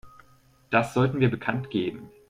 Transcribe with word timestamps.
Das 0.71 0.95
sollten 0.95 1.19
wir 1.19 1.29
bekanntgeben. 1.29 2.09